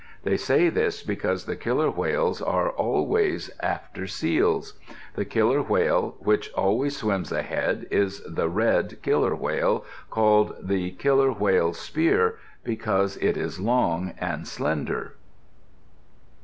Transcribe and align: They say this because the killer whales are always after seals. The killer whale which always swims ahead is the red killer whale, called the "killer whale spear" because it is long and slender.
They 0.23 0.35
say 0.35 0.69
this 0.69 1.03
because 1.03 1.45
the 1.45 1.55
killer 1.55 1.91
whales 1.91 2.41
are 2.41 2.71
always 2.71 3.51
after 3.59 4.07
seals. 4.07 4.73
The 5.13 5.25
killer 5.25 5.61
whale 5.61 6.15
which 6.17 6.51
always 6.53 6.97
swims 6.97 7.31
ahead 7.31 7.85
is 7.91 8.19
the 8.23 8.49
red 8.49 8.99
killer 9.03 9.35
whale, 9.35 9.85
called 10.09 10.55
the 10.59 10.89
"killer 10.93 11.31
whale 11.31 11.73
spear" 11.73 12.39
because 12.63 13.15
it 13.17 13.37
is 13.37 13.59
long 13.59 14.15
and 14.17 14.47
slender. 14.47 15.17